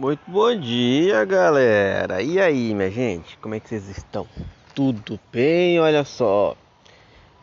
Muito 0.00 0.22
bom 0.26 0.58
dia, 0.58 1.26
galera. 1.26 2.22
E 2.22 2.40
aí, 2.40 2.74
minha 2.74 2.90
gente? 2.90 3.36
Como 3.36 3.54
é 3.54 3.60
que 3.60 3.68
vocês 3.68 3.86
estão? 3.86 4.26
Tudo 4.74 5.20
bem? 5.30 5.78
Olha 5.78 6.04
só. 6.04 6.56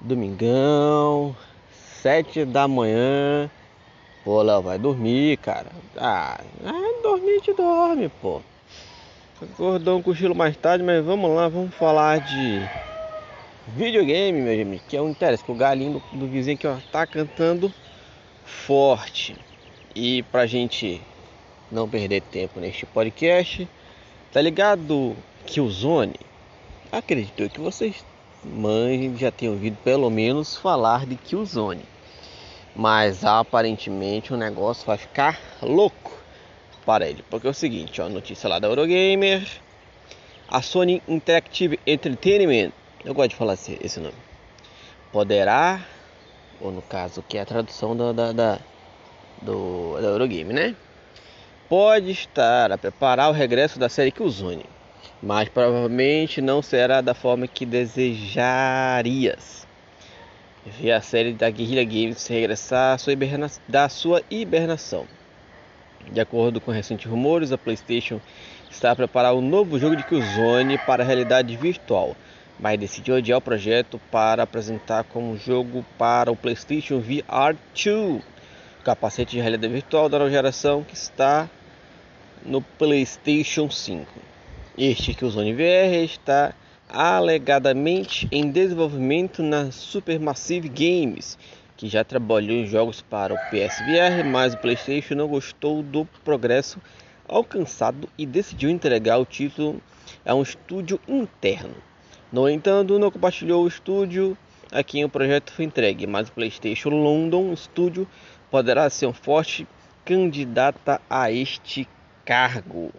Domingão, 0.02 1.36
sete 2.02 2.44
da 2.46 2.68
manhã. 2.68 3.48
Pô, 4.24 4.42
Léo, 4.42 4.64
vai 4.64 4.80
dormir, 4.80 5.38
cara. 5.38 5.68
Ah, 5.96 6.42
ah 6.66 7.02
dormir 7.04 7.42
te 7.42 7.54
dorme, 7.54 8.10
pô. 8.10 8.42
Acordou 9.40 10.00
um 10.00 10.02
cochilo 10.02 10.34
mais 10.34 10.58
tarde, 10.58 10.84
mas 10.84 11.06
vamos 11.06 11.30
lá, 11.30 11.48
vamos 11.48 11.76
falar 11.76 12.22
de 12.22 12.68
videogame, 13.68 14.42
meu 14.42 14.56
gente, 14.56 14.84
que 14.90 14.98
é 14.98 15.02
um 15.02 15.10
interesse, 15.10 15.44
que 15.44 15.52
o 15.52 15.56
galinho 15.56 16.02
do, 16.12 16.18
do 16.18 16.28
vizinho 16.28 16.58
aqui, 16.58 16.66
ó, 16.66 16.78
tá 16.92 17.06
cantando 17.06 17.72
forte. 18.44 19.38
E 19.94 20.24
pra 20.24 20.48
gente 20.48 21.00
não 21.72 21.90
perder 21.90 22.22
tempo 22.22 22.60
neste 22.60 22.86
podcast, 22.86 23.68
tá 24.32 24.42
ligado 24.42 25.16
que 25.46 25.62
o 25.62 25.70
Zone, 25.70 26.16
acredito 26.92 27.50
que 27.50 27.60
vocês 27.60 28.04
mães 28.44 29.20
já 29.20 29.32
tenham 29.32 29.54
ouvido 29.54 29.78
pelo 29.84 30.10
menos 30.10 30.56
falar 30.56 31.06
de 31.06 31.16
Killzone. 31.16 31.84
Mas 32.76 33.26
aparentemente 33.26 34.34
o 34.34 34.38
negócio 34.38 34.86
vai 34.86 34.98
ficar 34.98 35.40
louco 35.62 36.12
para 36.86 37.08
ele. 37.08 37.24
Porque 37.30 37.48
é 37.48 37.50
o 37.50 37.54
seguinte, 37.54 38.02
ó, 38.02 38.08
notícia 38.08 38.48
lá 38.48 38.60
da 38.60 38.68
Eurogamer. 38.68 39.46
A 40.48 40.62
Sony 40.62 41.02
Interactive 41.08 41.80
Entertainment, 41.86 42.72
eu 43.04 43.14
gosto 43.14 43.32
de 43.32 43.36
falar 43.36 43.54
esse 43.54 44.00
nome, 44.00 44.16
poderá, 45.12 45.86
ou 46.62 46.72
no 46.72 46.82
caso 46.82 47.22
que 47.28 47.38
é 47.38 47.42
a 47.42 47.46
tradução 47.46 47.98
da, 47.98 48.14
da, 48.14 48.32
da 48.32 48.60
do, 49.42 50.00
da 50.00 50.08
Eurogame, 50.08 50.54
né? 50.54 50.76
Pode 51.70 52.12
estar 52.12 52.72
a 52.72 52.78
preparar 52.78 53.30
o 53.30 53.34
regresso 53.34 53.78
da 53.78 53.90
série 53.90 54.10
Killzone, 54.10 54.64
mas 55.22 55.50
provavelmente 55.50 56.40
não 56.40 56.62
será 56.62 57.02
da 57.02 57.14
forma 57.14 57.46
que 57.46 57.66
desejarias. 57.66 59.68
Ver 60.66 60.94
a 60.94 61.02
série 61.02 61.34
da 61.34 61.50
Guerrilla 61.50 61.84
Games 61.84 62.26
regressar 62.26 62.98
da 63.68 63.90
sua 63.90 64.24
hibernação. 64.30 65.06
De 66.10 66.22
acordo 66.22 66.62
com 66.62 66.72
recentes 66.72 67.12
rumores, 67.12 67.52
a 67.52 67.58
PlayStation 67.58 68.22
está 68.72 68.92
a 68.92 68.96
preparar 68.96 69.36
um 69.36 69.42
novo 69.42 69.78
jogo 69.78 69.98
de 69.98 70.04
Killzone 70.04 70.78
para 70.78 71.04
a 71.04 71.06
realidade 71.06 71.54
virtual, 71.58 72.16
mas 72.58 72.80
decidiu 72.80 73.18
adiar 73.18 73.40
o 73.40 73.42
projeto 73.42 74.00
para 74.10 74.44
apresentar 74.44 75.04
como 75.04 75.36
jogo 75.36 75.86
para 75.98 76.32
o 76.32 76.36
PlayStation 76.38 77.02
VR 77.02 77.58
2 77.74 78.24
capacete 78.86 79.32
de 79.32 79.42
realidade 79.42 79.74
virtual 79.74 80.08
da 80.08 80.18
nova 80.18 80.32
geração 80.32 80.82
que 80.82 80.96
está 80.96 81.50
no 82.48 82.62
PlayStation 82.62 83.70
5. 83.70 84.08
Este 84.78 85.14
que 85.14 85.26
o 85.26 85.30
VR 85.30 86.04
está 86.06 86.56
alegadamente 86.88 88.28
em 88.32 88.50
desenvolvimento 88.50 89.44
na 89.44 89.70
Supermassive 89.70 90.70
Games, 90.70 91.38
que 91.76 91.90
já 91.90 92.06
trabalhou 92.06 92.56
em 92.56 92.66
jogos 92.66 93.02
para 93.02 93.34
o 93.34 93.38
PSVR, 93.50 94.24
mas 94.26 94.54
o 94.54 94.58
PlayStation 94.58 95.16
não 95.16 95.28
gostou 95.28 95.84
do 95.84 96.06
progresso 96.24 96.80
alcançado 97.28 98.08
e 98.18 98.26
decidiu 98.26 98.70
entregar 98.70 99.18
o 99.18 99.26
título 99.26 99.82
a 100.26 100.34
um 100.34 100.42
estúdio 100.42 101.00
interno. 101.06 101.76
No 102.32 102.50
entanto, 102.50 102.98
não 102.98 103.12
compartilhou 103.12 103.66
o 103.66 103.68
estúdio 103.68 104.38
a 104.72 104.82
quem 104.84 105.04
o 105.04 105.10
projeto 105.10 105.52
foi 105.52 105.66
entregue, 105.66 106.08
mas 106.08 106.30
o 106.30 106.32
PlayStation 106.32 106.90
London 106.90 107.54
Studio 107.56 108.08
poderá 108.50 108.90
ser 108.90 109.06
um 109.06 109.14
forte 109.14 109.68
candidata 110.06 111.02
a 111.10 111.30
este 111.30 111.88
cargo. 112.28 112.92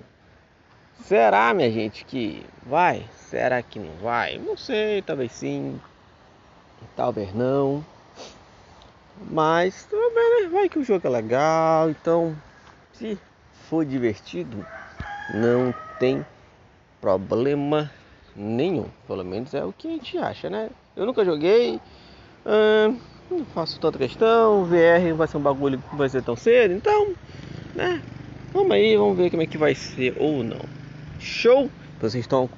Será, 1.05 1.53
minha 1.53 1.71
gente, 1.71 2.03
que 2.07 2.45
vai? 2.63 3.05
Será 3.13 3.63
que 3.63 3.79
não 3.79 3.95
vai? 4.03 4.39
Não 4.39 4.57
sei, 4.57 5.03
talvez 5.03 5.33
sim, 5.33 5.79
talvez 6.97 7.35
não. 7.35 7.85
Mas 9.31 9.85
também 9.85 10.45
né? 10.45 10.49
vai 10.51 10.69
que 10.69 10.79
o 10.79 10.85
jogo 10.85 11.07
é 11.07 11.11
legal, 11.11 11.91
então 11.91 12.35
se 12.95 13.19
for 13.69 13.85
divertido, 13.85 14.67
não 15.35 15.75
tem 15.99 16.25
problema 16.99 17.91
nenhum. 18.35 18.87
Pelo 19.07 19.25
menos 19.25 19.53
é 19.53 19.63
o 19.63 19.75
que 19.75 19.89
a 19.89 19.91
gente 19.91 20.17
acha, 20.17 20.49
né? 20.49 20.71
Eu 20.97 21.05
nunca 21.05 21.25
joguei. 21.25 21.79
Hum, 22.47 22.99
não 23.31 23.45
faço 23.47 23.79
tanta 23.79 23.99
questão, 23.99 24.65
VR 24.65 25.15
vai 25.15 25.29
ser 25.29 25.37
um 25.37 25.43
bagulho 25.43 25.79
que 25.79 25.97
vai 25.97 26.09
ser 26.09 26.23
tão 26.23 26.35
cedo, 26.35 26.73
então, 26.73 27.13
né? 27.75 28.03
Vamos 28.51 28.73
aí, 28.73 28.97
vamos 28.97 29.19
ver 29.19 29.31
como 29.31 29.43
é 29.43 29.47
que 29.47 29.59
vai 29.59 29.75
ser 29.75 30.17
ou 30.19 30.43
não. 30.43 30.65
Show! 31.21 31.71
Vocês 32.01 32.25
estão 32.25 32.49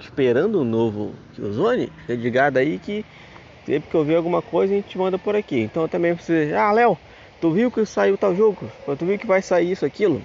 esperando 0.00 0.56
o 0.56 0.62
um 0.62 0.64
novo 0.64 1.14
Killzone? 1.34 1.92
Fica 2.00 2.14
ligado 2.14 2.56
aí 2.56 2.80
que 2.80 3.04
sempre 3.64 3.88
que 3.88 3.94
eu 3.94 4.04
ver 4.04 4.16
alguma 4.16 4.42
coisa 4.42 4.72
a 4.72 4.76
gente 4.76 4.98
manda 4.98 5.16
por 5.18 5.36
aqui. 5.36 5.60
Então 5.60 5.86
também 5.86 6.14
você, 6.14 6.52
ah 6.56 6.72
Léo, 6.72 6.98
tu 7.40 7.52
viu 7.52 7.70
que 7.70 7.86
saiu 7.86 8.18
tal 8.18 8.34
jogo? 8.34 8.68
Tu 8.98 9.06
viu 9.06 9.16
que 9.16 9.26
vai 9.26 9.40
sair 9.40 9.70
isso, 9.70 9.86
aquilo? 9.86 10.20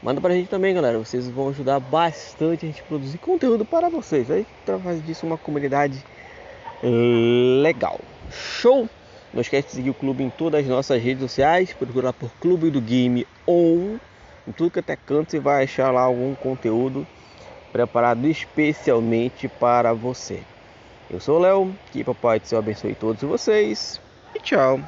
Manda 0.00 0.20
pra 0.20 0.34
gente 0.34 0.48
também, 0.48 0.72
galera. 0.72 0.98
Vocês 0.98 1.28
vão 1.28 1.48
ajudar 1.48 1.80
bastante 1.80 2.64
a 2.64 2.68
gente 2.68 2.82
produzir 2.84 3.18
conteúdo 3.18 3.64
para 3.64 3.88
vocês. 3.88 4.30
Aí 4.30 4.46
faz 4.84 5.04
disso 5.04 5.26
uma 5.26 5.36
comunidade 5.36 5.98
legal. 7.60 7.98
Show! 8.30 8.88
Não 9.34 9.40
esquece 9.40 9.68
de 9.68 9.74
seguir 9.74 9.90
o 9.90 9.94
clube 9.94 10.22
em 10.22 10.30
todas 10.30 10.60
as 10.60 10.66
nossas 10.68 11.02
redes 11.02 11.22
sociais. 11.22 11.72
Procurar 11.72 12.12
por 12.12 12.30
Clube 12.40 12.70
do 12.70 12.80
Game 12.80 13.26
ou 13.44 13.98
em 14.50 14.52
tudo 14.52 14.72
que 14.72 14.80
até 14.80 14.96
canto 14.96 15.30
você 15.30 15.38
vai 15.38 15.62
achar 15.62 15.92
lá 15.92 16.02
algum 16.02 16.34
conteúdo 16.34 17.06
preparado 17.72 18.26
especialmente 18.26 19.48
para 19.48 19.92
você. 19.94 20.42
Eu 21.08 21.20
sou 21.20 21.38
o 21.38 21.40
Léo, 21.40 21.74
que 21.92 22.02
papai 22.02 22.40
do 22.40 22.46
céu 22.46 22.58
abençoe 22.58 22.94
todos 22.96 23.22
vocês 23.22 24.00
e 24.34 24.40
tchau. 24.40 24.80